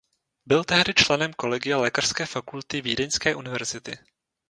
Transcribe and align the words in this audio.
Byl 0.45 0.63
tehdy 0.63 0.93
členem 0.93 1.33
kolegia 1.33 1.77
lékařské 1.77 2.25
fakulty 2.25 2.81
Vídeňské 2.81 3.35
univerzity. 3.35 3.97